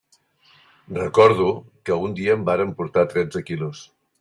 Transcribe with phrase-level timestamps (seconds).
[0.99, 1.51] Recordo
[1.89, 3.87] que un dia en vàrem portar tretze quilos.